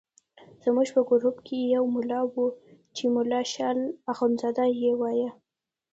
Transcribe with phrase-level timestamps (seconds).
[0.63, 2.47] زموږ په ګروپ کې یو ملا وو
[2.95, 3.79] چې ملا شال
[4.11, 5.29] اخندزاده یې وایه.